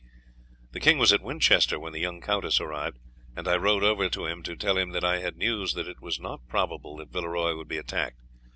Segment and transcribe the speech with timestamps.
[0.81, 2.97] "He was at Winchester when the young countess arrived,
[3.35, 6.01] and I rode over to him to tell him that I had news that it
[6.01, 8.17] was not probable that Villeroy would be attacked.